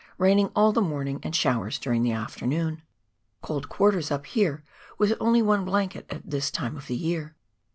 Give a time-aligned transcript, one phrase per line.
[0.17, 2.81] Raining all the morning and showers during the afternoon.
[3.43, 4.63] Cold quarters up here
[4.97, 7.35] with only one blanket at this time of the year.